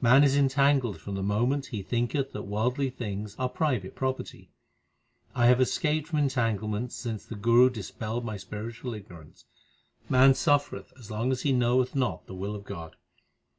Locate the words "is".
0.24-0.38